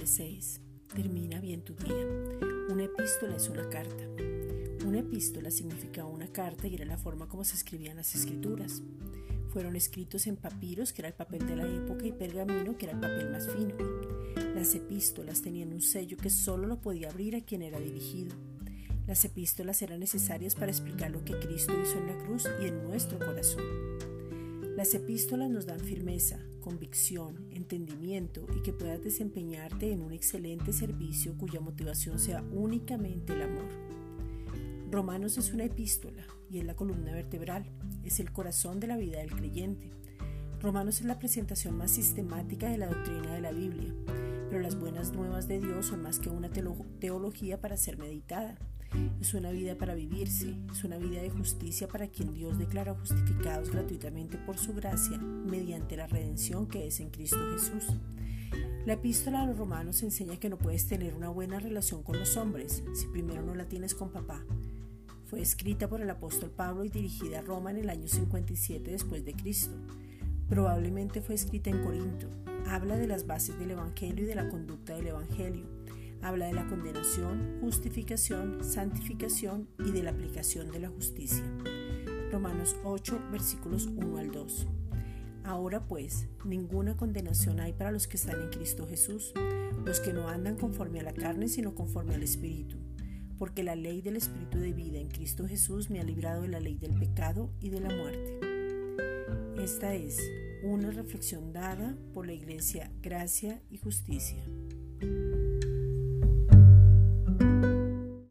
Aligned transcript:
Diciembre 0.00 0.06
6. 0.06 0.60
Termina 0.94 1.40
bien 1.40 1.62
tu 1.62 1.74
día. 1.74 2.06
Una 2.70 2.84
epístola 2.84 3.36
es 3.36 3.50
una 3.50 3.68
carta. 3.68 4.02
Una 4.86 5.00
epístola 5.00 5.50
significaba 5.50 6.08
una 6.08 6.26
carta 6.28 6.66
y 6.66 6.74
era 6.74 6.86
la 6.86 6.96
forma 6.96 7.28
como 7.28 7.44
se 7.44 7.54
escribían 7.54 7.96
las 7.96 8.14
escrituras. 8.14 8.82
Fueron 9.50 9.76
escritos 9.76 10.26
en 10.26 10.36
papiros, 10.36 10.94
que 10.94 11.02
era 11.02 11.08
el 11.08 11.14
papel 11.14 11.46
de 11.46 11.56
la 11.56 11.66
época, 11.66 12.06
y 12.06 12.12
pergamino, 12.12 12.78
que 12.78 12.86
era 12.86 12.94
el 12.94 13.00
papel 13.00 13.30
más 13.30 13.46
fino. 13.50 13.74
Las 14.54 14.74
epístolas 14.74 15.42
tenían 15.42 15.72
un 15.72 15.82
sello 15.82 16.16
que 16.16 16.30
solo 16.30 16.66
lo 16.66 16.80
podía 16.80 17.10
abrir 17.10 17.36
a 17.36 17.44
quien 17.44 17.60
era 17.60 17.78
dirigido. 17.78 18.34
Las 19.06 19.22
epístolas 19.26 19.82
eran 19.82 20.00
necesarias 20.00 20.54
para 20.54 20.70
explicar 20.70 21.10
lo 21.10 21.24
que 21.24 21.38
Cristo 21.38 21.74
hizo 21.78 21.98
en 21.98 22.06
la 22.06 22.18
cruz 22.24 22.48
y 22.62 22.66
en 22.66 22.82
nuestro 22.84 23.18
corazón. 23.18 23.64
Las 24.80 24.94
epístolas 24.94 25.50
nos 25.50 25.66
dan 25.66 25.80
firmeza, 25.80 26.38
convicción, 26.62 27.46
entendimiento 27.50 28.46
y 28.56 28.62
que 28.62 28.72
puedas 28.72 29.02
desempeñarte 29.02 29.92
en 29.92 30.00
un 30.00 30.14
excelente 30.14 30.72
servicio 30.72 31.36
cuya 31.36 31.60
motivación 31.60 32.18
sea 32.18 32.42
únicamente 32.50 33.34
el 33.34 33.42
amor. 33.42 33.68
Romanos 34.90 35.36
es 35.36 35.52
una 35.52 35.64
epístola 35.64 36.24
y 36.48 36.60
es 36.60 36.64
la 36.64 36.76
columna 36.76 37.12
vertebral, 37.12 37.66
es 38.04 38.20
el 38.20 38.32
corazón 38.32 38.80
de 38.80 38.86
la 38.86 38.96
vida 38.96 39.18
del 39.18 39.32
creyente. 39.32 39.90
Romanos 40.62 41.00
es 41.00 41.06
la 41.06 41.18
presentación 41.18 41.76
más 41.76 41.90
sistemática 41.90 42.70
de 42.70 42.78
la 42.78 42.86
doctrina 42.86 43.34
de 43.34 43.42
la 43.42 43.52
Biblia, 43.52 43.92
pero 44.48 44.62
las 44.62 44.80
buenas 44.80 45.12
nuevas 45.12 45.46
de 45.46 45.60
Dios 45.60 45.84
son 45.84 46.00
más 46.00 46.18
que 46.18 46.30
una 46.30 46.48
teología 46.48 47.60
para 47.60 47.76
ser 47.76 47.98
meditada 47.98 48.56
es 49.20 49.34
una 49.34 49.50
vida 49.50 49.76
para 49.76 49.94
vivirse, 49.94 50.56
es 50.72 50.84
una 50.84 50.96
vida 50.96 51.20
de 51.20 51.30
justicia 51.30 51.88
para 51.88 52.08
quien 52.08 52.34
Dios 52.34 52.58
declara 52.58 52.94
justificados 52.94 53.70
gratuitamente 53.70 54.38
por 54.38 54.58
su 54.58 54.74
gracia 54.74 55.18
mediante 55.18 55.96
la 55.96 56.06
redención 56.06 56.66
que 56.66 56.86
es 56.86 57.00
en 57.00 57.10
Cristo 57.10 57.38
Jesús. 57.52 57.94
La 58.86 58.94
epístola 58.94 59.42
a 59.42 59.46
los 59.46 59.58
romanos 59.58 60.02
enseña 60.02 60.38
que 60.38 60.48
no 60.48 60.58
puedes 60.58 60.86
tener 60.86 61.14
una 61.14 61.28
buena 61.28 61.60
relación 61.60 62.02
con 62.02 62.18
los 62.18 62.36
hombres 62.36 62.82
si 62.94 63.06
primero 63.06 63.42
no 63.42 63.54
la 63.54 63.66
tienes 63.66 63.94
con 63.94 64.10
papá. 64.10 64.42
Fue 65.26 65.40
escrita 65.40 65.88
por 65.88 66.00
el 66.00 66.10
apóstol 66.10 66.50
Pablo 66.50 66.84
y 66.84 66.88
dirigida 66.88 67.38
a 67.38 67.42
Roma 67.42 67.70
en 67.70 67.76
el 67.76 67.90
año 67.90 68.08
57 68.08 68.90
después 68.90 69.24
de 69.24 69.34
Cristo. 69.34 69.76
Probablemente 70.48 71.20
fue 71.20 71.36
escrita 71.36 71.70
en 71.70 71.84
Corinto. 71.84 72.26
Habla 72.66 72.96
de 72.96 73.06
las 73.06 73.26
bases 73.26 73.56
del 73.58 73.70
Evangelio 73.70 74.24
y 74.24 74.26
de 74.26 74.34
la 74.34 74.48
conducta 74.48 74.96
del 74.96 75.08
Evangelio 75.08 75.79
Habla 76.22 76.46
de 76.46 76.52
la 76.52 76.66
condenación, 76.66 77.58
justificación, 77.60 78.62
santificación 78.62 79.68
y 79.78 79.90
de 79.90 80.02
la 80.02 80.10
aplicación 80.10 80.70
de 80.70 80.80
la 80.80 80.88
justicia. 80.88 81.44
Romanos 82.30 82.76
8, 82.84 83.20
versículos 83.32 83.86
1 83.86 84.18
al 84.18 84.30
2. 84.30 84.66
Ahora 85.44 85.86
pues, 85.86 86.28
ninguna 86.44 86.96
condenación 86.96 87.58
hay 87.60 87.72
para 87.72 87.90
los 87.90 88.06
que 88.06 88.18
están 88.18 88.40
en 88.40 88.50
Cristo 88.50 88.86
Jesús, 88.86 89.32
los 89.84 90.00
que 90.00 90.12
no 90.12 90.28
andan 90.28 90.56
conforme 90.56 91.00
a 91.00 91.04
la 91.04 91.14
carne, 91.14 91.48
sino 91.48 91.74
conforme 91.74 92.14
al 92.14 92.22
Espíritu. 92.22 92.76
Porque 93.38 93.64
la 93.64 93.74
ley 93.74 94.02
del 94.02 94.16
Espíritu 94.16 94.58
de 94.58 94.72
vida 94.72 94.98
en 94.98 95.08
Cristo 95.08 95.48
Jesús 95.48 95.88
me 95.88 96.00
ha 96.00 96.04
librado 96.04 96.42
de 96.42 96.48
la 96.48 96.60
ley 96.60 96.76
del 96.76 96.98
pecado 96.98 97.50
y 97.60 97.70
de 97.70 97.80
la 97.80 97.88
muerte. 97.88 98.38
Esta 99.58 99.94
es 99.94 100.20
una 100.62 100.90
reflexión 100.90 101.52
dada 101.52 101.96
por 102.12 102.26
la 102.26 102.34
Iglesia 102.34 102.92
Gracia 103.00 103.62
y 103.70 103.78
Justicia. 103.78 104.44